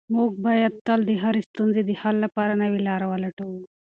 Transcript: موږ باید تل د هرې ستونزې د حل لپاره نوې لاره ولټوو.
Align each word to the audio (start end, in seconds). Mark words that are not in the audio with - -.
موږ 0.15 0.31
باید 0.45 0.73
تل 0.85 0.99
د 1.09 1.11
هرې 1.23 1.41
ستونزې 1.49 1.81
د 1.85 1.91
حل 2.01 2.15
لپاره 2.25 2.53
نوې 2.61 2.79
لاره 2.87 3.05
ولټوو. 3.11 3.59